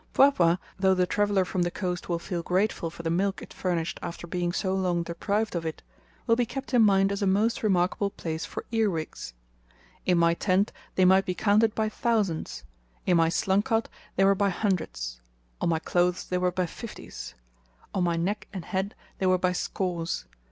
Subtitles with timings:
[0.15, 3.99] Mpwapwa, though the traveller from the coast will feel grateful for the milk it furnished
[4.01, 5.83] after being so long deprived of it,
[6.25, 9.35] will be kept in mind as a most remarkable place for earwigs.
[10.07, 12.63] In my tent they might be counted by thousands;
[13.05, 15.21] in my slung cot they were by hundreds;
[15.61, 17.35] on my clothes they were by fifties;
[17.93, 20.25] on my neck and head they were by scores.